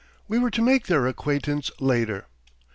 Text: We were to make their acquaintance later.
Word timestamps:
We 0.27 0.39
were 0.39 0.49
to 0.49 0.63
make 0.63 0.87
their 0.87 1.05
acquaintance 1.05 1.69
later. 1.79 2.25